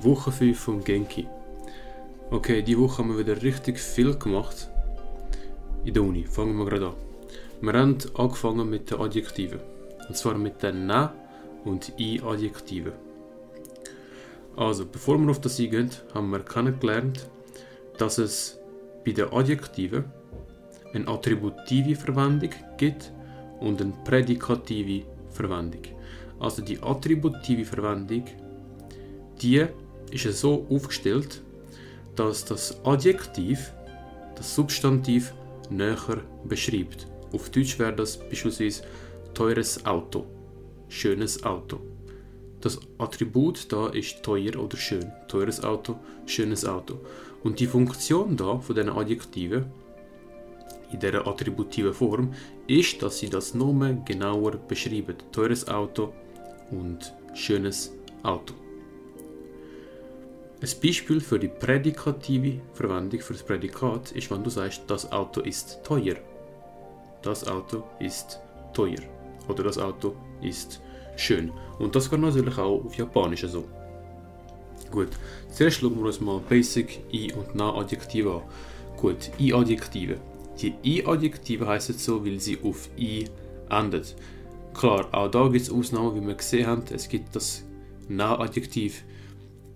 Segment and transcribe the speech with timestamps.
[0.00, 1.26] Woche 5 von Genki.
[2.30, 4.68] Okay, die Woche haben wir wieder richtig viel gemacht.
[5.84, 6.24] In der Uni.
[6.24, 6.94] Fangen wir gerade an.
[7.60, 9.60] Wir haben angefangen mit den Adjektiven.
[10.08, 11.12] Und zwar mit den Na
[11.64, 12.92] und I-Adjektiven.
[14.56, 17.28] Also, bevor wir auf das eingehen, haben wir kennengelernt,
[17.98, 18.58] dass es
[19.04, 20.04] bei den Adjektiven
[20.92, 23.12] eine attributive Verwendung gibt
[23.60, 25.82] und eine prädikative Verwendung.
[26.38, 28.24] Also die attributive Verwendung,
[29.40, 29.66] die
[30.12, 31.42] ist so aufgestellt,
[32.16, 33.72] dass das Adjektiv
[34.34, 35.32] das Substantiv
[35.70, 37.06] näher beschreibt.
[37.32, 38.82] Auf Deutsch wäre das beispielsweise
[39.34, 40.26] teures Auto,
[40.88, 41.80] schönes Auto.
[42.60, 45.10] Das Attribut da ist teuer oder schön.
[45.28, 47.00] Teures Auto, schönes Auto.
[47.42, 49.64] Und die Funktion da von diesen Adjektiven
[50.92, 52.34] in dieser attributiven Form
[52.66, 55.16] ist, dass sie das Nomen genauer beschreiben.
[55.32, 56.12] Teures Auto
[56.70, 57.92] und schönes
[58.22, 58.54] Auto.
[60.62, 65.40] Ein Beispiel für die prädikative Verwendung für das Prädikat ist, wenn du sagst, das Auto
[65.40, 66.14] ist teuer.
[67.20, 68.38] Das Auto ist
[68.72, 69.00] teuer.
[69.48, 70.80] Oder das Auto ist
[71.16, 71.50] schön.
[71.80, 73.64] Und das kann natürlich auch auf Japanisch so.
[74.92, 75.08] Gut,
[75.50, 78.42] zuerst schauen wir uns mal Basic I- und Na-Adjektive an.
[78.96, 80.20] Gut, I-Adjektive.
[80.60, 83.24] Die I-Adjektive heißen so, weil sie auf I
[83.68, 84.14] endet.
[84.74, 86.84] Klar, auch da gibt es Ausnahmen, wie wir gesehen haben.
[86.92, 87.64] Es gibt das
[88.08, 89.02] Na-Adjektiv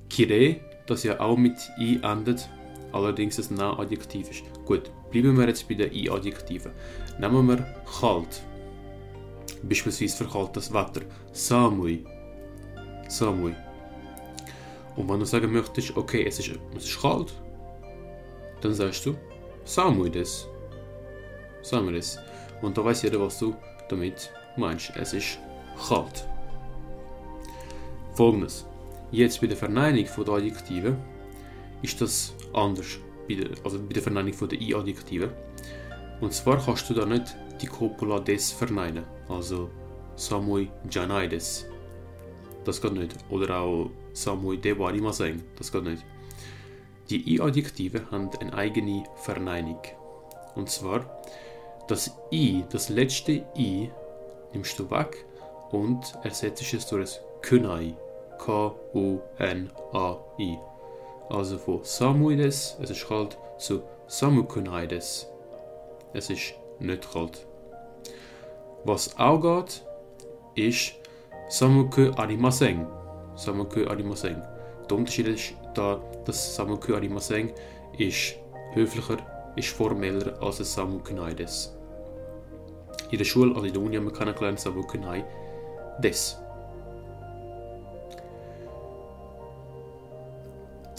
[0.08, 2.48] Kire, das ja auch mit i endet,
[2.92, 4.42] allerdings ein Na-Adjektiv ist.
[4.64, 6.72] Gut, bleiben wir jetzt bei den I-Adjektiven.
[7.18, 8.42] Nehmen wir kalt.
[9.62, 11.02] Beispielsweise für kaltes Wetter.
[11.32, 12.04] Samui.
[13.08, 13.54] Samui.
[14.96, 17.32] Und wenn du sagen möchtest, okay, es ist, es ist kalt,
[18.60, 19.14] dann sagst du
[19.64, 20.46] Samui des.
[21.62, 22.18] Samui des.
[22.62, 23.54] Und da weiß jeder, was du
[23.88, 24.92] damit meinst.
[24.96, 25.38] Es ist
[25.88, 26.26] kalt.
[28.14, 28.64] Folgendes.
[29.10, 30.96] Jetzt bei der Verneinung der Adjektive
[31.82, 32.98] ist das anders.
[33.28, 35.30] Bei der, also bei der Verneinung der I-Adjektive.
[36.20, 39.04] Und zwar kannst du da nicht die Copula des verneinen.
[39.28, 39.70] Also
[40.16, 41.66] Samui Janai des.
[42.64, 43.16] Das geht nicht.
[43.30, 45.42] Oder auch Samui de Warimaseng.
[45.56, 46.04] Das geht nicht.
[47.10, 49.80] Die I-Adjektive haben eine eigene Verneinung.
[50.56, 51.22] Und zwar
[51.86, 53.90] das I, das letzte I,
[54.52, 55.24] nimmst du weg
[55.70, 57.94] und ersetzt es durch ein Kunai.
[58.38, 59.78] K-U-N-A-I.
[61.28, 65.26] Also von Samuides, es ist kalt, zu Samukunaides.
[66.12, 67.46] Es ist nicht kalt.
[68.84, 69.82] Was auch geht,
[70.54, 70.92] ist
[71.48, 72.86] Samuku Arimaseng.
[73.34, 74.40] Samuku Arimaseng.
[74.88, 77.52] Der Unterschied ist da, dass Samuku Arimaseng
[77.98, 78.36] ist
[78.72, 79.16] höflicher,
[79.56, 81.76] ist formeller als ein Samukunaides.
[83.10, 85.24] In der Schule, also in der Uni haben wir kennengelernt Samukunai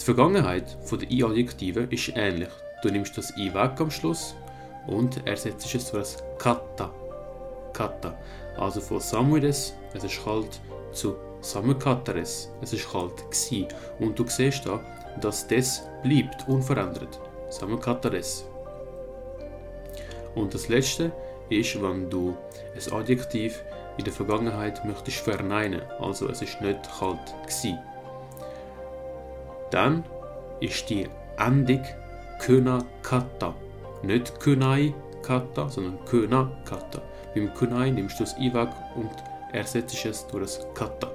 [0.08, 2.48] Vergangenheit der I-Adjektive ist ähnlich.
[2.82, 4.34] Du nimmst das I weg am Schluss
[4.86, 6.90] und ersetzt es durch das Kata.
[7.74, 8.18] Kata.
[8.56, 13.68] Also von Samuides, es ist kalt, zu Samukatares, es ist kalt gsi.
[13.98, 14.80] Und du siehst da,
[15.20, 17.20] dass das bleibt unverändert.
[17.50, 18.46] Samukatares.
[20.34, 21.12] Und das letzte
[21.50, 22.34] ist, wenn du
[22.74, 23.62] ein Adjektiv
[23.98, 27.76] in der Vergangenheit möchtest verneinen, also es ist nicht kalt gsi
[29.70, 30.04] dann
[30.60, 31.08] ist die
[31.38, 31.82] Endung
[32.38, 33.54] Köna Kata.
[34.02, 37.02] Nicht Könai Kata, sondern Köna Kata.
[37.34, 39.10] Beim Könai nimmst du das I weg und
[39.52, 41.10] ersetzt es durch das Kata.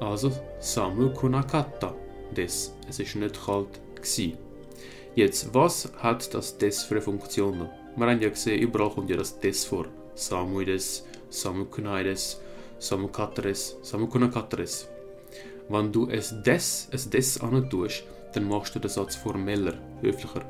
[0.00, 1.94] Also Samu Kuna Kata.
[2.36, 2.74] Des.
[2.88, 4.36] Es ist nicht kalt gsi.
[5.14, 7.68] Jetzt, was hat das des für eine Funktion?
[7.96, 9.84] Wir haben ja gesehen, überall kommt ja das des vor.
[10.14, 12.16] Samu des, Samu Kunai
[15.72, 17.40] Wenn du es des, es des
[17.70, 19.72] tust, dann machst du den Satz formeller,
[20.02, 20.44] höflicher.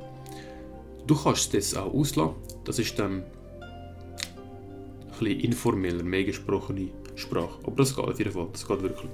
[1.07, 2.35] Du kannst das auch auslassen,
[2.65, 3.23] das ist dann
[5.21, 7.57] ein informeller, mehr gesprochene Sprache.
[7.63, 9.13] Aber das geht auf jeden Fall, das geht wirklich.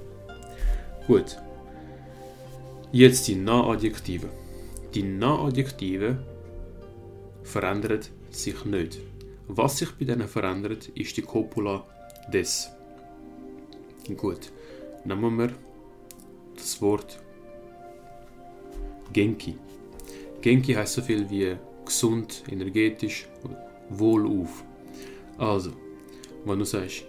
[1.05, 1.37] Gut.
[2.91, 4.29] Jetzt die Na-Adjektive.
[4.95, 6.17] Die Na-Adjektive
[7.43, 8.01] verändern
[8.31, 8.97] sich nicht.
[9.47, 11.85] Was sich bei denen verändert, ist die Copula
[12.33, 12.67] des.
[14.17, 14.51] Gut.
[15.05, 15.68] Nehmen wir
[16.59, 17.19] das Wort
[19.13, 19.55] Genki.
[20.41, 23.27] Genki heißt so viel wie gesund, energetisch,
[23.89, 24.63] wohlauf.
[25.37, 25.71] Also,
[26.45, 27.05] wenn du sagst,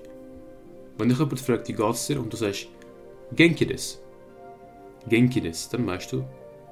[0.98, 2.68] wenn dich jemand fragt, wie geht's dir, und du sagst,
[3.32, 4.00] Genki des,
[5.08, 6.24] Genki des, dann weißt du,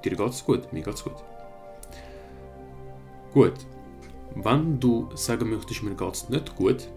[0.04, 1.16] dir geht's gut, mir geht's gut.
[3.32, 3.54] Gut,
[4.34, 6.88] wenn du sagen möchtest, mir geht's nicht gut,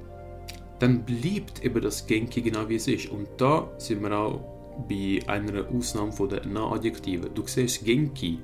[0.79, 3.09] dann bleibt eben das Genki genau wie es ist.
[3.09, 4.50] Und da sind wir auch
[4.87, 7.33] bei einer Ausnahme von den Na-Adjektiven.
[7.33, 8.39] Du siehst, Genki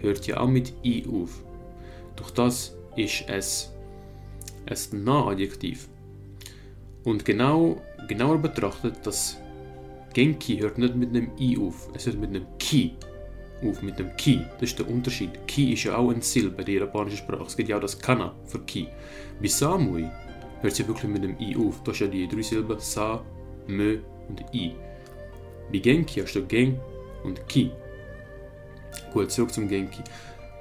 [0.00, 1.42] hört ja auch mit I auf.
[2.16, 3.72] Durch das ist es
[4.66, 5.88] ein Na-Adjektiv.
[7.04, 9.38] Und genau, genauer betrachtet, das
[10.14, 12.92] Genki hört nicht mit einem I auf, es hört mit einem Ki
[13.62, 14.40] auf, mit einem Ki.
[14.60, 15.46] Das ist der Unterschied.
[15.46, 17.44] Ki ist ja auch ein Silbe in der japanischen Sprache.
[17.44, 18.88] Es gibt ja auch das Kana für Ki.
[19.40, 20.08] Bei Samui
[20.60, 21.82] hört sie wirklich mit einem I auf.
[21.82, 23.24] Da hast ja die drei Silben Sa,
[23.66, 23.98] Mö
[24.28, 24.74] und I.
[25.72, 26.80] Bei Genki hast du Gen
[27.24, 27.70] und Ki.
[29.12, 30.02] Gut, zurück zum Genki.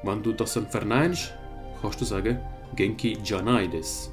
[0.04, 1.34] Wenn du das dann verneinst,
[1.82, 2.40] kannst du sagen
[2.76, 4.12] Genki Janai des.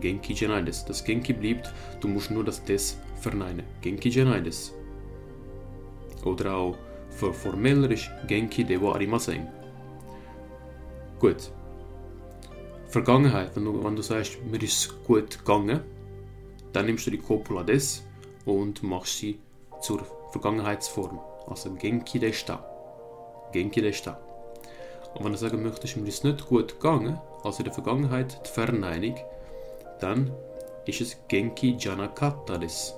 [0.00, 0.84] Genki Janai des.
[0.84, 3.64] Das Genki bleibt, du musst nur das des verneinen.
[3.80, 4.74] Genki Janai des.
[6.24, 6.76] Oder auch
[7.10, 9.46] für formeller ist Genki dewa arimasen.
[11.18, 11.52] Gut.
[12.88, 15.80] Vergangenheit, wenn du, wenn du sagst, mir ist gut gegangen,
[16.72, 18.04] dann nimmst du die Copula des
[18.44, 19.38] und machst sie
[19.80, 21.20] zur Vergangenheitsform.
[21.46, 22.64] Also Genki deshita.
[23.52, 24.18] Genki deshita.
[25.14, 28.50] Und wenn du sagen möchtest, mir ist nicht gut gegangen, also in der Vergangenheit die
[28.50, 29.16] Verneinung,
[30.00, 30.32] dann
[30.86, 32.94] ist es Genki Janakata des.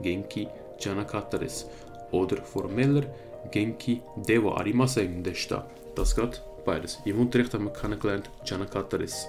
[0.00, 1.66] Genki Janakata des.
[2.10, 3.04] Oder formeller
[3.50, 5.66] Genki Dewa Arimasen deshita.
[5.94, 6.98] Das geht beides.
[7.04, 9.26] Im Unterricht haben wir kennengelernt Janakata des.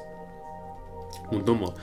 [1.29, 1.73] Und nochmal,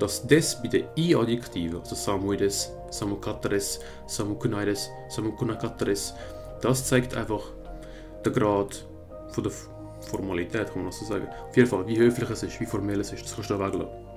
[0.00, 6.14] das des bei den I-Adjektiven, also Samuides, Samukatares, Samukunaides, Samukunakatares,
[6.60, 7.42] das zeigt einfach
[8.24, 8.84] den Grad
[9.28, 9.52] von der
[10.00, 11.28] Formalität, kann man so sagen.
[11.48, 13.66] Auf jeden Fall, wie höflich es ist, wie formell es ist, das kannst du da
[13.66, 14.10] weglassen.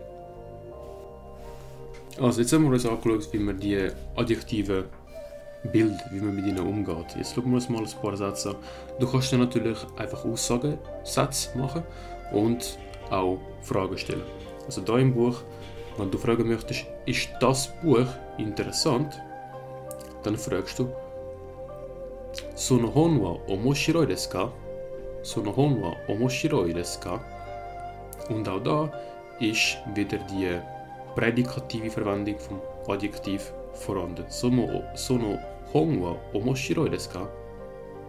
[2.19, 4.86] Also, jetzt haben wir uns angeschaut, wie man die Adjektive
[5.71, 7.15] bildet, wie man mit ihnen umgeht.
[7.18, 8.56] Jetzt schauen wir uns mal ein paar Sätze an.
[9.00, 11.83] Du kannst dann natürlich einfach Aussagen, Sätze machen
[12.31, 12.77] und
[13.09, 14.24] auch Fragen stellen.
[14.65, 15.41] Also hier im Buch,
[15.97, 18.07] wenn du fragen möchtest, ist das Buch
[18.37, 19.21] interessant,
[20.23, 20.89] dann fragst du,
[22.55, 24.51] Sono hon wa omoshiroi desu ka?
[25.21, 27.19] Sono hon wa omoshiroi desu ka?
[28.29, 28.91] Und auch da
[29.39, 30.59] ist wieder die
[31.15, 34.25] prädikative Verwendung vom Adjektiv vorhanden.
[34.29, 35.37] Sono, sono
[35.73, 37.27] hon wa omoshiroi desu ka?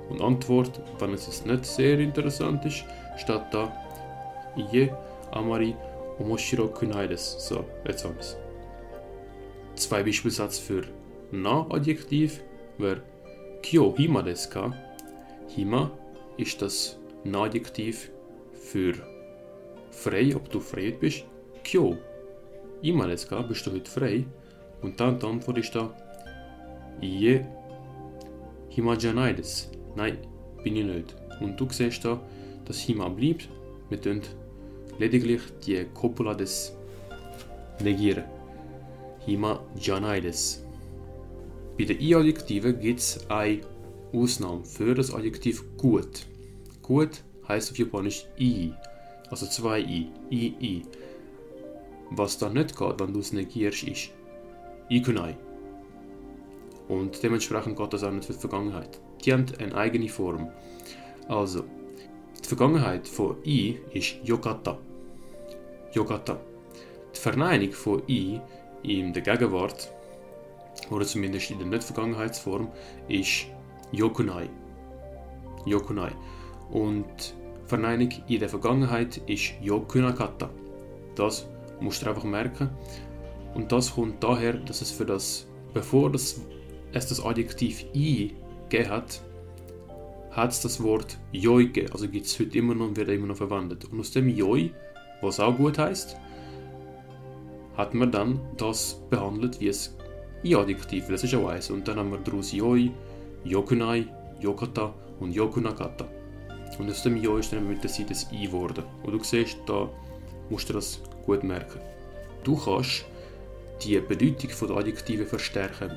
[0.08, 2.84] Und Antwort, wenn es nicht sehr interessant ist,
[3.16, 3.72] statt da,
[4.56, 4.90] je
[5.32, 5.74] amari
[6.19, 7.37] 面白くないです.
[7.39, 8.37] So, jetzt haben wir es.
[9.75, 10.83] Zwei Beispielsätze für
[11.31, 12.41] Na-Adjektiv
[12.77, 13.01] wäre
[13.61, 14.73] Kyo Hima desu ka?
[15.47, 15.91] Hima
[16.37, 18.11] ist das Na-Adjektiv
[18.53, 18.95] für
[19.91, 21.23] frei, ob du frei bist.
[21.63, 21.95] Kyo
[22.81, 23.41] Ima desu ka?
[23.41, 24.25] Bist du heute frei?
[24.81, 25.93] Und dann die Antwort ist da
[27.01, 27.45] Ie
[28.69, 29.67] Hima janai desu.
[29.95, 30.17] Nein,
[30.63, 31.15] bin ich nicht.
[31.39, 32.19] Und du siehst da,
[32.65, 33.47] dass Hima bleibt.
[33.89, 34.21] Wir tun
[34.98, 36.72] lediglich die Copula des
[37.80, 38.24] negieren.
[39.26, 40.60] Hima janai desu.
[41.78, 43.60] Bei den I-Adjektiven gibt es eine
[44.12, 46.26] Ausnahme für das Adjektiv gut.
[46.82, 48.72] Gut heißt auf Japanisch i,
[49.30, 50.82] also zwei i, i, i.
[52.10, 54.10] Was da nicht geht, wenn du es negierst, ist
[54.88, 55.36] ikunai.
[56.88, 59.00] Und dementsprechend geht das auch nicht für die Vergangenheit.
[59.24, 60.48] Die haben eine eigene Form.
[61.28, 61.64] Also,
[62.44, 64.76] die Vergangenheit von i ist yokata.
[65.94, 66.38] Yokata.
[67.16, 68.38] Die Verneinung von i
[68.82, 69.90] in der Gegenwart
[70.90, 72.68] oder zumindest in der Nicht-Vergangenheitsform,
[73.08, 73.46] ist
[73.92, 74.50] Yokunai.
[75.64, 76.12] Yokunai.
[76.70, 77.34] Und
[77.64, 80.50] Verneinung in der Vergangenheit ist Yokunakata.
[81.14, 81.48] Das
[81.80, 82.68] musst du einfach merken.
[83.54, 86.42] Und das kommt daher, dass es für das, bevor es
[86.92, 88.34] das Adjektiv i
[88.68, 89.22] gegeben hat,
[90.34, 91.92] hat es das Wort Joi gegeben.
[91.92, 93.84] Also gibt es heute immer noch und wird immer noch verwendet.
[93.90, 94.70] Und aus dem Joi,
[95.20, 96.16] was auch gut heißt,
[97.76, 99.96] hat man dann das behandelt, wie es
[100.44, 101.70] I-Adjektiv, das ist auch eins.
[101.70, 102.90] Und dann haben wir daraus Yoi,
[103.44, 104.06] Yokunai,
[104.40, 106.06] Yokata und Yokunakata.
[106.78, 108.84] Und aus dem Yoi ist dann mit der Seite das I geworden.
[109.04, 109.88] Und du siehst, da
[110.50, 111.80] musst du das gut merken.
[112.42, 113.04] Du kannst
[113.82, 115.92] die Bedeutung der Adjektive verstärken.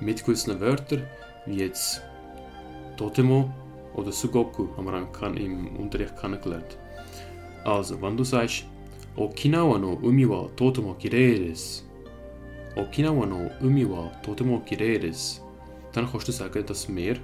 [0.00, 1.02] Mit gewissen Wörtern,
[1.46, 2.02] wie jetzt
[2.98, 3.48] Totemo
[3.94, 6.76] oder Sugoku, haben wir im Unterricht kennengelernt.
[7.64, 8.64] Also, wenn du sagst,
[9.16, 11.82] Okinawa no umi wa totemo kirei desu,
[12.76, 15.42] Okinawa no umi wa totemo kirei desu.
[15.92, 17.16] Dann kannst du sagen, das Meer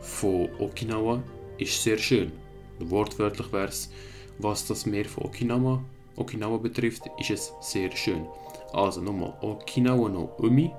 [0.00, 1.22] von Okinawa
[1.58, 2.32] ist sehr schön.
[2.80, 3.90] Wortwörtlich wäre es,
[4.38, 5.84] was das Meer von Okinawa,
[6.16, 8.26] Okinawa betrifft, ist es sehr schön.
[8.72, 10.72] Also nochmal, Okinawa no Umi,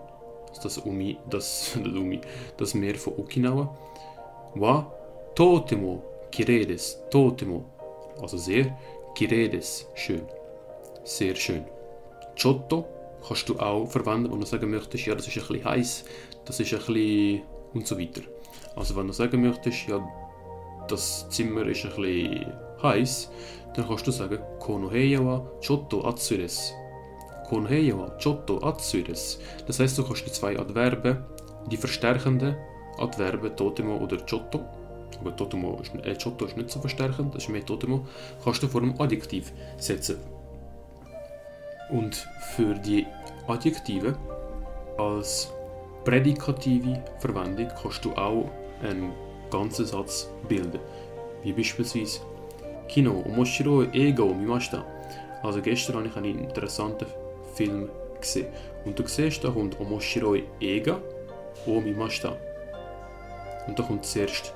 [0.62, 2.20] das Umi, das, das Umi,
[2.58, 3.78] das Meer von Okinawa,
[4.56, 4.92] wa
[5.36, 7.64] totemo kirei desu, totemo,
[8.22, 8.78] also sehr,
[9.16, 10.22] kirei desu, schön,
[11.04, 11.66] sehr schön.
[12.42, 12.86] Chotto
[13.26, 16.06] kannst du auch verwenden, wenn du sagen möchtest, ja, das ist ein bisschen heiß,
[16.46, 17.42] das ist ein bisschen
[17.74, 18.22] und so weiter.
[18.76, 20.06] Also wenn du sagen möchtest, ja,
[20.88, 23.32] das Zimmer ist ein bisschen heiß,
[23.76, 26.74] dann kannst du sagen, Konoheya wa chotto atsu desu.
[27.50, 29.04] Konoheya wa chotto atsu.
[29.04, 31.24] Das heißt, du kannst die zwei Adverben,
[31.72, 32.56] die verstärkenden
[32.98, 34.62] Adverben Totemo oder Chotto,
[35.20, 38.06] aber Totemo ist, äh, Chotto ist nicht so verstärkend, das ist mehr Totemo,
[38.44, 40.18] kannst du vor dem Adjektiv setzen.
[41.90, 43.06] Und für die
[43.48, 44.18] Adjektive
[44.98, 45.52] als
[46.04, 48.50] prädikative Verwendung kannst du auch
[48.82, 49.12] einen
[49.52, 50.80] ganzen Satz bilden.
[51.44, 52.22] Wie beispielsweise
[52.88, 54.84] Kino, omoshiroi eiga mimashita.
[55.44, 57.08] Also gestern habe ich einen interessanten
[57.56, 58.48] Film gesehen.
[58.86, 61.00] Und du siehst, da kommt omoshiroi eiga
[61.66, 62.38] o mimashita.
[63.68, 64.54] Und da kommt zuerst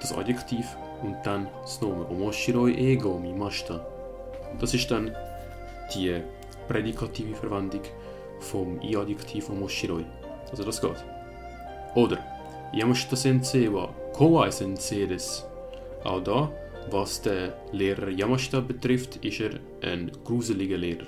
[0.00, 2.06] das Adjektiv und dann das Nomen.
[2.06, 3.86] Omoshiroi eiga o mimashita.
[4.60, 5.14] Das ist dann
[5.94, 6.20] die
[6.68, 7.82] prädikative Verwendung
[8.40, 10.04] vom I-Adjektiv omoshiroi.
[10.50, 11.04] Also das geht.
[11.94, 12.18] Oder
[12.72, 15.44] Yamashita Sensei wa Kowai Sensei desu.
[16.04, 16.50] Auch da,
[16.90, 21.06] was den Lehrer Yamashita betrifft, ist er ein gruseliger Lehrer.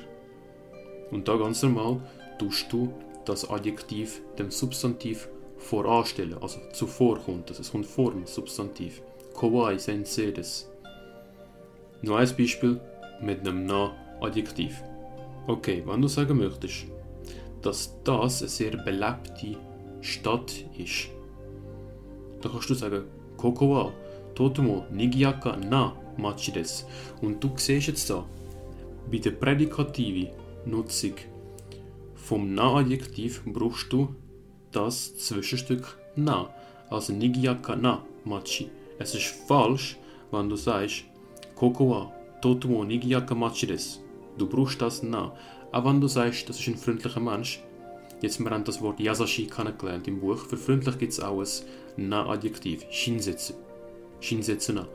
[1.11, 2.01] Und da ganz normal
[2.39, 2.93] tust du
[3.25, 5.29] das Adjektiv dem Substantiv
[5.65, 9.03] voranstellen, also zuvor kommt das, es kommt vor dem Substantiv.
[9.35, 10.67] Kowai Sensei desu.
[12.03, 12.81] Noch ein Beispiel
[13.21, 14.83] mit einem Na-Adjektiv.
[15.47, 16.87] Okay, wenn du sagen möchtest,
[17.63, 19.57] dass das eine sehr belebte
[20.01, 21.09] Stadt ist,
[22.41, 23.05] dann kannst du sagen,
[23.37, 23.93] Koko wa
[24.35, 26.85] totomo nigiyaka na machi desu.
[27.23, 28.25] Und du siehst jetzt da,
[29.11, 30.29] bei der prädikativen
[30.67, 31.15] Nutzung
[32.15, 34.15] vom Na-Adjektiv brauchst du
[34.75, 36.49] das Zwischenstück na,
[36.91, 38.71] also nigiyaka na machi.
[38.99, 39.97] Es ist falsch,
[40.31, 41.05] wenn du sagst,
[41.55, 42.13] Koko wa
[42.43, 44.01] totomo nigiyaka machi desu.
[44.37, 45.33] Du brauchst das na.
[45.73, 47.61] Auch wenn du sagst, das ist ein freundlicher Mensch,
[48.21, 52.09] jetzt wir haben das Wort Yasashi kennengelernt im Buch, für freundlich gibt es auch ein
[52.09, 53.55] Na-Adjektiv, Shinsetsu.
[54.21, 54.87] Shinsetsu na.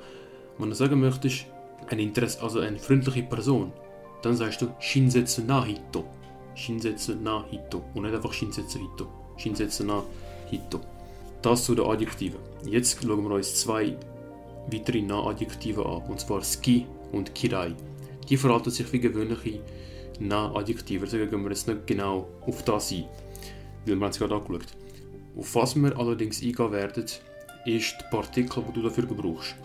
[0.57, 1.45] Wenn du sagen möchtest,
[1.89, 3.71] ein Interesse, also eine freundliche Person,
[4.21, 6.05] dann sagst du Shinsetsu na hito.
[6.55, 7.83] Shinsetsu na hito.
[7.93, 9.18] Und nicht einfach Shinsetsu hito.
[9.39, 10.03] Shinsetsu na
[10.49, 10.79] hito.
[11.41, 12.39] Das zu den Adjektiven.
[12.65, 13.95] Jetzt schauen wir uns zwei
[14.71, 17.73] weitere Na-Adjektive an, und zwar Ski und Kirai.
[18.27, 19.61] Die verhalten sich wie gewöhnliche
[20.19, 23.05] Na-Adjektive, deswegen gehen wir jetzt nicht genau auf das ein,
[23.85, 24.67] weil wir es gerade angeschaut.
[25.37, 27.05] Auf was wir allerdings eingehen werden,
[27.65, 29.55] ist die Partikel, die du dafür brauchst.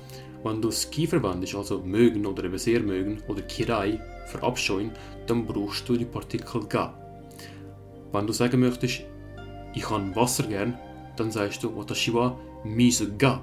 [0.45, 4.93] Wenn du Ski verwendest, also mögen oder eben sehr mögen, oder Kirai, verabscheuen,
[5.27, 6.95] dann brauchst du die Partikel ga.
[8.13, 9.03] Wenn du sagen möchtest,
[9.75, 10.79] ich habe Wasser gern,
[11.17, 13.41] dann sagst du Watashi wa mizu ga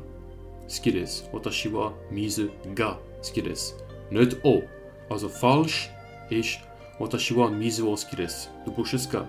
[0.68, 1.24] ski desu.
[1.32, 3.76] Watashi wa mizu ga ski desu.
[4.10, 4.64] Nicht o.
[5.10, 5.90] Also falsch
[6.30, 6.60] ist
[7.00, 8.50] Watashi wa mizu wo ski desu.
[8.66, 9.28] Du brauchst es ga.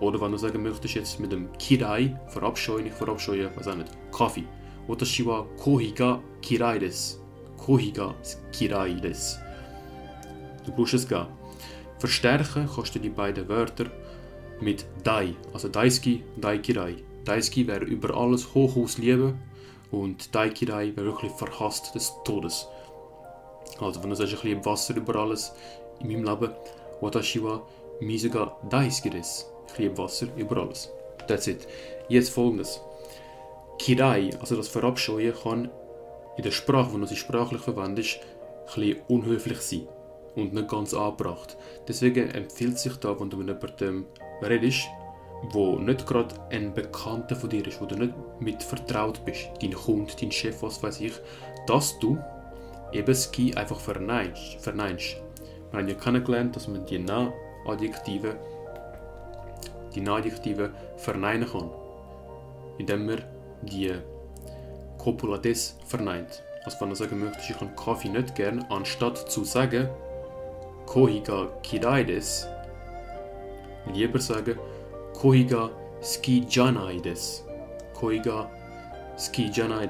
[0.00, 3.92] Oder wenn du sagen möchtest, jetzt mit dem Kirai, verabscheuen, ich verabscheue, was auch nicht,
[4.10, 4.44] Kaffee.
[4.88, 7.18] Watashi wa kohi ga kirai desu.
[7.56, 8.14] Kohi ga
[8.52, 9.38] kirai desu.
[10.64, 11.28] Du brauchst es ga.
[11.98, 13.86] Verstärken kannst du die beiden Wörter
[14.62, 16.96] mit Dai, also Daisuki, Daikirai.
[17.24, 19.38] Daisuki wäre über alles Hochhaus lieben
[19.90, 22.66] und Daikirai wäre wirklich verhasst des Todes.
[23.80, 25.52] Also wenn du sagst, ich liebe Wasser über alles
[26.00, 26.52] in meinem Leben,
[27.00, 27.62] Watashi wa
[28.00, 29.44] mizu ga daisuki desu.
[29.68, 30.90] Ich liebe Wasser über alles.
[31.26, 31.66] That's it.
[32.08, 32.80] Jetzt folgendes.
[33.78, 35.70] Kirai, also das Verabscheuen, kann
[36.36, 39.88] in der Sprache, wenn du sie sprachlich verwendest, ein bisschen unhöflich sein
[40.34, 41.56] und nicht ganz angebracht.
[41.88, 44.06] Deswegen empfiehlt sich da, wenn du mit jemandem
[44.42, 44.88] redest,
[45.50, 49.72] wo nicht gerade ein Bekannter von dir ist, wo du nicht mit vertraut bist, dein
[49.72, 51.14] Kunde, dein Chef, was weiß ich,
[51.66, 52.18] dass du
[52.92, 54.60] eben Ski einfach verneinst.
[54.60, 55.16] verneinst.
[55.70, 58.36] Wir haben ja kennengelernt, dass man die Na-Adjektive
[59.94, 61.70] die Na-Adjektive verneinen kann,
[62.78, 63.22] indem man
[63.62, 63.92] die
[64.98, 66.42] Copula des verneint.
[66.64, 69.88] Also wenn du sagen möchtest, ich habe Kaffee nicht gern, anstatt zu sagen
[70.86, 72.46] Kohi ga kirai desu,
[73.92, 74.58] lieber sagen
[75.14, 75.70] Kohi ga
[76.02, 77.00] ski janai.
[77.94, 78.50] Kohi ga
[79.16, 79.88] ski janai.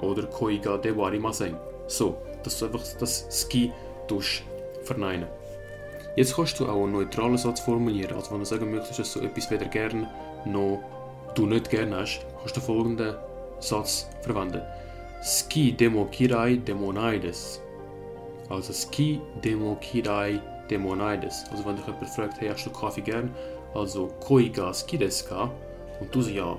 [0.00, 1.56] Oder Kohi ga de wa arimasen.
[1.86, 3.72] So, dass du einfach das Ski
[4.08, 4.42] tust
[4.84, 5.28] verneinen.
[6.16, 8.16] Jetzt kannst du auch einen neutralen Satz formulieren.
[8.16, 10.06] Also wenn du sagen möchtest, dass du etwas weder gern
[10.44, 10.80] noch
[11.34, 13.14] du nicht gern hast, kannst du folgenden
[13.60, 14.62] Satz verwenden.
[15.22, 17.60] Ski demo kirai demo nai desu.
[18.50, 20.40] Also Ski demo kirai
[20.72, 21.50] demo nai desu.
[21.50, 23.30] Also wenn dich jemand fragt, hey, hast du Kaffee gern?
[23.74, 25.50] Also koi ga ski desu ka?
[26.00, 26.58] Und du sagst, ja,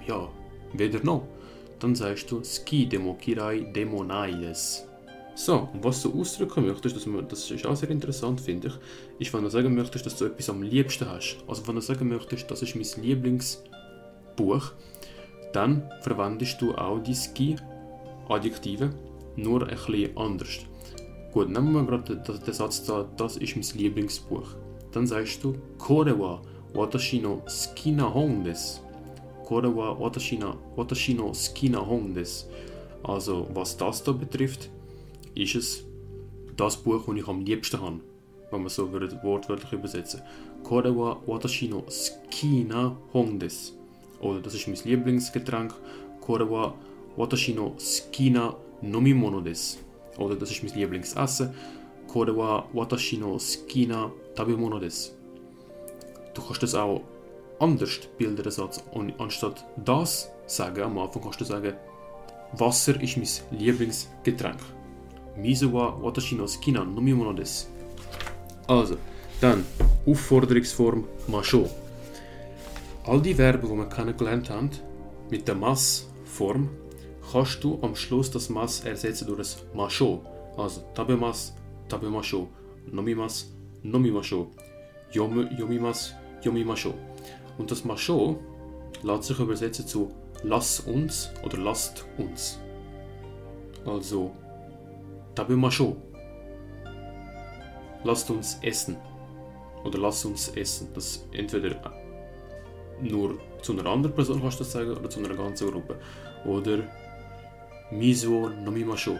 [0.00, 0.28] ich ja,
[0.74, 1.22] weder noch.
[1.80, 4.86] Dann sagst du Ski demo kirai demo nai desu.
[5.34, 9.34] So, und was du ausdrücken möchtest, man, das ist auch sehr interessant, finde ich, ist,
[9.34, 11.36] wenn du sagen möchtest, dass du etwas am liebsten hast.
[11.46, 14.72] Also wenn du sagen möchtest, das ist mein Lieblingsbuch,
[15.52, 18.88] dann verwendest du auch die Ski-Adjektive,
[19.36, 20.60] nur ein bisschen anders.
[21.36, 24.54] Gut, nehmen wir gerade den, Satz da, das ist mein Lieblingsbuch.
[24.92, 26.40] Dann sagst du, Kore wa
[26.72, 28.80] watashi no skina hon desu.
[29.44, 32.46] Kore wa watashi no, watashi no skina hon desu.
[33.02, 34.70] Also, was das da betrifft,
[35.34, 35.84] ist es
[36.56, 38.00] das Buch, das ich am liebsten habe,
[38.50, 40.22] wenn man so wortwörtlich übersetzen
[40.64, 43.74] Kore wa watashi no skina hon desu.
[44.20, 45.74] Oder das ist mein Lieblingsgetränk.
[46.22, 46.72] Kore wa
[47.14, 49.85] watashi no skina nomimono desu.
[50.18, 51.54] Oder das ist mein Lieblingsessen.
[52.08, 55.10] Kore wa watashi no skina tabemono desu.
[56.34, 57.02] Du kannst das auch
[57.58, 58.82] anders bilden, den Satz.
[58.92, 61.74] Und anstatt das sagen, am Anfang kannst du sagen,
[62.52, 64.60] Wasser ist mein Lieblingsgetränk.
[65.36, 67.66] Miso wa watashi no skina nomimono desu.
[68.68, 68.96] Also,
[69.40, 69.64] dann
[70.06, 71.68] Aufforderungsform Masho.
[73.04, 74.70] All die Verben, die wir kennengelernt haben,
[75.30, 76.68] mit der Mass-Form,
[77.30, 80.22] kannst du am Schluss das Mass ersetzen durch das Masho.
[80.56, 81.54] Also Tabemas,
[81.88, 82.48] Tabemasho,
[82.90, 83.52] Nomimas,
[83.82, 84.50] Nomimasho,
[85.12, 86.94] Yom, Yomimas, Yomimasho.
[87.58, 88.38] Und das Masho
[89.02, 92.60] lässt sich übersetzen zu Lass uns oder lasst uns.
[93.84, 94.32] Also
[95.34, 95.96] Tabemasho.
[98.04, 98.96] Lasst uns essen.
[99.84, 100.88] Oder lass uns essen.
[100.94, 101.92] Das entweder
[103.00, 105.96] nur zu einer anderen Person kannst du das sagen oder zu einer ganzen Gruppe.
[106.44, 106.84] Oder
[107.90, 109.16] Miso nomimasho.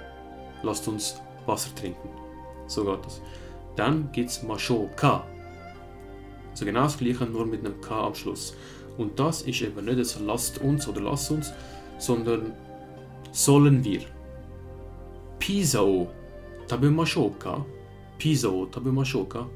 [0.63, 2.09] Lasst uns Wasser trinken.
[2.67, 3.21] So geht das.
[3.77, 5.25] Dann gibt es Masho Ka.
[6.51, 8.57] Also genau das gleiche, nur mit einem K am Schluss.
[8.97, 11.53] Und das ist eben nicht das Lasst uns oder Lass uns,
[11.99, 12.53] sondern
[13.31, 14.01] sollen wir.
[15.39, 16.09] Pisa o
[16.67, 17.65] tabemashou ka.
[18.19, 19.47] Pisa o tabemashou ka.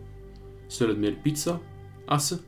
[0.68, 1.58] Sollen wir Pizza
[2.06, 2.40] essen?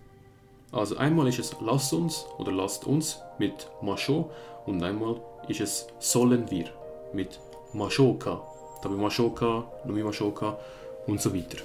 [0.70, 4.30] Also einmal ist es Lass uns oder Lasst uns mit Masho
[4.66, 6.66] und einmal ist es sollen wir
[7.12, 7.38] mit
[7.72, 8.42] Mashoka,
[8.82, 10.58] Tabi Mashoka, Numi Mashoka
[11.06, 11.58] und so weiter.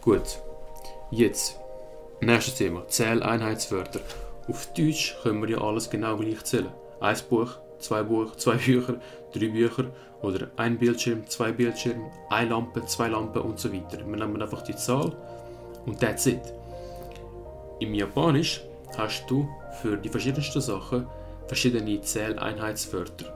[0.00, 0.38] Gut,
[1.10, 1.58] jetzt
[2.20, 4.00] nächstes Thema, Zähleinheitswörter.
[4.48, 6.72] Auf Deutsch können wir ja alles genau gleich zählen.
[7.00, 8.94] Ein Buch, zwei Buch, zwei Bücher,
[9.32, 9.86] drei Bücher
[10.22, 13.98] oder ein Bildschirm, zwei Bildschirme, eine Lampe, zwei Lampen und so weiter.
[13.98, 15.12] Wir nehmen einfach die Zahl
[15.86, 16.42] und that's it.
[17.80, 18.62] Im Japanisch
[18.96, 19.48] hast du
[19.80, 21.06] für die verschiedensten Sachen
[21.52, 23.26] verschiedene Zähleinheitswörter.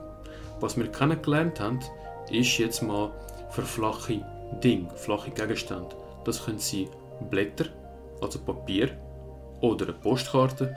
[0.59, 1.79] Was wir kennengelernt haben,
[2.31, 3.11] ist jetzt mal
[3.51, 4.25] für flache
[4.63, 5.95] Dinge, flache Gegenstände.
[6.25, 6.89] Das können sein
[7.29, 7.65] Blätter,
[8.19, 8.89] also Papier,
[9.61, 10.75] oder eine Postkarte.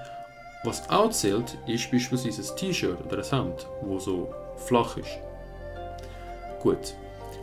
[0.64, 5.18] Was auch zählt, ist beispielsweise ein T-Shirt oder ein Hemd, wo so flach ist.
[6.60, 6.94] Gut.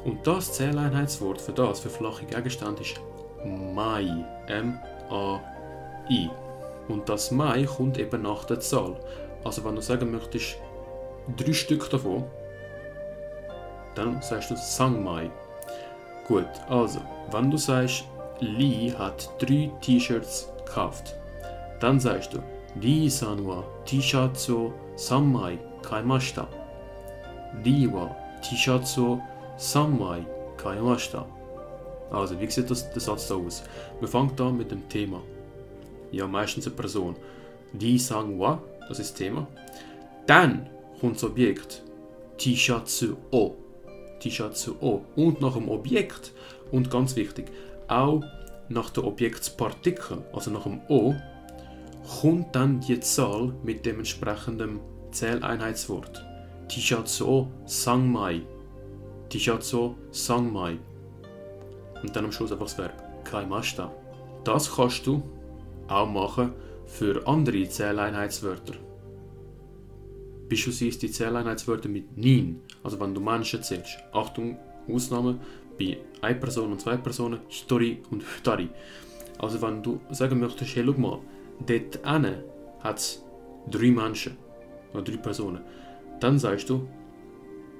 [0.06, 3.02] Und das Zähleinheitswort für das, für flache Gegenstände, ist
[3.44, 4.06] Mai.
[4.46, 6.30] M-A-I.
[6.88, 8.96] Und das Mai kommt eben nach der Zahl.
[9.48, 10.58] Also wenn du sagen möchtest,
[11.38, 12.26] drei Stück davon,
[13.96, 15.32] dann sagst du Sangmai.
[16.28, 17.00] Gut, also,
[17.32, 18.04] wenn du sagst,
[18.42, 21.16] Lee hat drei T-Shirts gekauft,
[21.80, 22.40] dann sagst du,
[22.82, 26.46] Lee-san wa T-Shirts o Sanmai kaimashita.
[27.64, 29.22] Lee wa T-Shirts o
[29.56, 30.26] Sanmai
[30.58, 31.26] kaimashita.
[32.12, 33.64] Also, wie sieht das, der Satz aus?
[34.02, 35.22] Wir fangen da mit dem Thema.
[36.12, 37.16] Ja, meistens eine Person.
[37.72, 39.48] Lee sang wa, das ist Thema.
[40.26, 40.70] Dann
[41.00, 41.84] kommt das Objekt.
[42.38, 43.56] Tishatsu o.
[44.20, 45.02] Tishatsu o.
[45.16, 46.32] Und nach dem Objekt,
[46.72, 47.48] und ganz wichtig,
[47.88, 48.24] auch
[48.70, 51.16] nach der Objektspartikel, also nach dem o,
[52.22, 54.80] kommt dann die Zahl mit dem entsprechenden
[55.12, 56.24] Zähleinheitswort.
[56.68, 58.42] Tishatsu o sangmai.
[59.30, 60.78] Tishatsu sangmai.
[62.02, 63.92] Und dann am Schluss einfach das Verb kaimashita.
[64.44, 65.24] Das kannst du
[65.88, 66.54] auch machen
[66.88, 68.74] für andere Zähleinheitswörter.
[70.50, 74.00] Beispielsweise die Zähleinheitswörter mit Nin, also wenn du Menschen zählst.
[74.14, 74.58] Achtung,
[74.90, 75.40] Ausnahme
[75.78, 78.70] bei einer Person und zwei Personen, Hitori und Futari.
[79.38, 81.20] Also wenn du sagen möchtest, hey, schau mal,
[81.66, 82.06] dort
[82.84, 83.24] hat es
[83.70, 84.38] drei Menschen
[84.94, 85.62] oder drei Personen,
[86.20, 86.88] dann sagst du,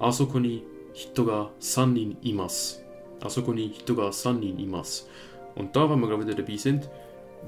[0.00, 0.62] Asoko ni
[0.94, 2.78] hito ga sannin imasu.
[3.20, 5.04] Asoko ni hito ga sannin imasu.
[5.56, 6.88] Und da, wenn wir gerade wieder dabei sind,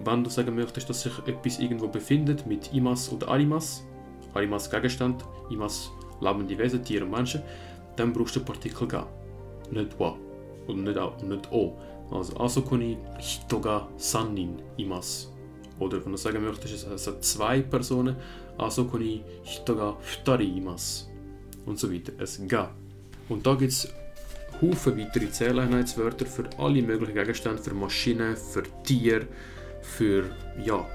[0.04, 3.84] wenn du sagen möchtest, dass sich etwas irgendwo befindet mit Imas oder Arimas,
[4.34, 7.42] Arimas Gegenstand, Imas lebende Wesen, Tiere und Menschen,
[7.96, 9.06] dann brauchst du Partikel ga,
[9.70, 10.16] nicht wa
[10.66, 11.76] und nicht, a, und nicht o.
[12.10, 15.32] Also Asokoni Hitoga Sannin Imas.
[15.78, 18.16] Oder wenn du sagen möchtest, es hat zwei Personen,
[18.58, 21.08] Asokoni Hitoga Futari Imas.
[21.66, 22.12] Und so weiter.
[22.18, 22.70] Es ga.
[23.28, 23.88] Und da gibt es
[24.60, 29.26] Haufen weitere Zähleinheitswörter für alle möglichen Gegenstände, für Maschinen, für Tiere,
[29.82, 30.24] für
[30.62, 30.86] ja,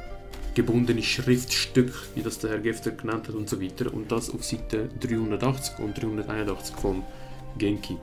[0.56, 3.94] gebundene Schriftstücke, wie das der Herr Gefter genannt hat und so weiter.
[3.94, 7.04] Und das auf Seite 380 und 381 vom
[7.58, 7.98] Genki.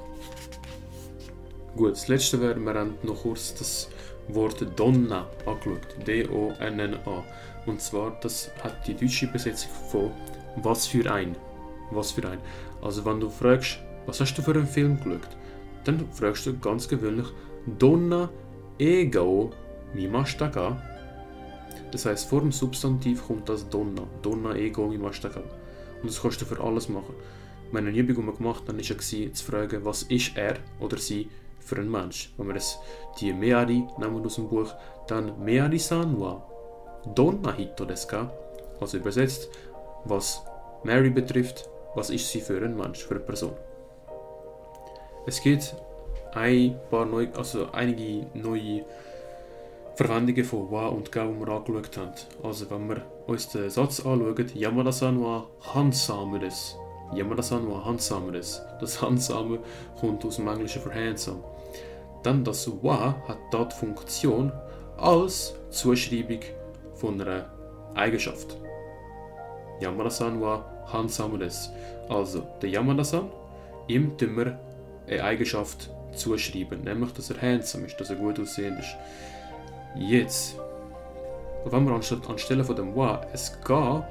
[1.76, 3.88] Gut, das letzte wäre, wir haben noch kurz das
[4.28, 6.06] Wort Donna angeschaut.
[6.06, 7.24] D-O-N-N-A.
[7.64, 10.10] Und zwar, das hat die deutsche Übersetzung von
[10.56, 11.34] was für ein.
[11.90, 12.38] Was für ein.
[12.82, 15.28] Also wenn du fragst, was hast du für einen Film geschaut,
[15.84, 17.26] dann fragst du ganz gewöhnlich
[17.78, 18.28] Donna
[18.78, 19.50] ego
[19.94, 20.80] mi mashtaga.
[21.90, 24.02] Das heißt, vor dem Substantiv kommt das Donna.
[24.22, 25.40] Donna ego mi mashtaga.
[26.02, 27.14] Und das kannst du für alles machen.
[27.70, 31.28] Meine Übung, die wir gemacht haben, war zu fragen, was ist er oder sie
[31.58, 32.32] für ein Mensch.
[32.36, 32.78] Wenn wir das,
[33.20, 34.74] die Meari nehmen aus dem Buch,
[35.06, 36.42] dann Meari-san wa
[37.14, 38.32] Donna hito desu ka?
[38.80, 39.48] Also übersetzt,
[40.04, 40.42] was
[40.84, 43.52] Mary betrifft, was ist sie für ein Mensch, für eine Person.
[45.26, 45.74] Es gibt
[46.34, 48.84] ein paar neu, also einige neue
[49.94, 52.12] Verwendungen von wa und ga, die wir angeschaut haben.
[52.42, 56.76] Also wenn wir uns den Satz anschauen, Yamada-san wa handsame desu.
[57.14, 58.60] Yamada-san wa handsame desu.
[58.80, 59.58] Das handsame
[60.00, 61.44] kommt aus dem Englischen für handsome.
[62.22, 64.50] Dann das wa hat dort Funktion
[64.96, 66.40] als Zuschreibung
[66.94, 67.50] von einer
[67.94, 68.56] Eigenschaft.
[69.80, 71.70] Yamada-san wa handsame desu.
[72.08, 73.30] Also, der Yamada-san,
[73.88, 74.58] ihm tun wir
[75.06, 78.96] eine Eigenschaft zuschreiben, nämlich, dass er handsome ist, dass er gut aussehend ist.
[79.94, 80.56] Jetzt,
[81.66, 84.08] wenn wir anstatt, anstelle von dem wa es ga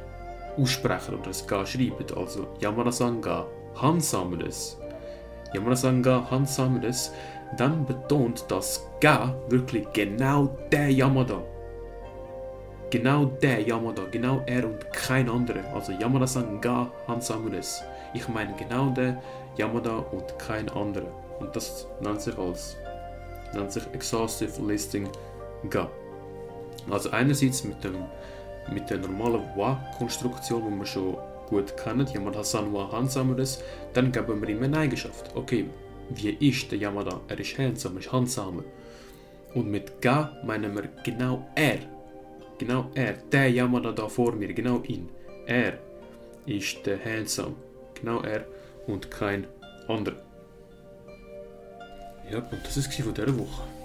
[0.58, 4.78] aussprechen oder es ga schreiben, also Yamada-san ga handsame desu,
[5.54, 7.12] Yamada-san ga handsame desu,
[7.58, 11.42] dann betont das ga wirklich genau der Yamada.
[12.92, 15.64] Genau der Yamada, genau er und kein anderer.
[15.74, 17.84] Also Yamada-san ga handsame desu.
[18.14, 19.20] Ich meine genau der
[19.58, 21.12] Yamada und kein anderer.
[21.40, 22.78] Und das nennt sich als
[23.54, 25.10] nennt sich Exhaustive Listing
[25.70, 25.90] Ga.
[26.90, 27.96] Also einerseits mit, dem,
[28.72, 33.62] mit der normalen Wa-Konstruktion, die wir schon gut kennen, Yamada-san wa hansameres,
[33.94, 35.36] dann geben wir ihm eine Eigenschaft.
[35.36, 35.66] Okay,
[36.10, 37.20] wie ist der Yamada?
[37.28, 38.64] Er ist handsam, ist handsame.
[39.54, 41.80] Und mit Ga meinen wir genau er.
[42.58, 45.10] Genau er, der Yamada da vor mir, genau ihn.
[45.46, 45.78] Er
[46.46, 47.56] ist der handsome.
[47.96, 48.46] Genau er
[48.88, 49.46] und kein
[49.88, 50.18] anderer.
[52.32, 53.81] Ja, und das war von dieser Woche.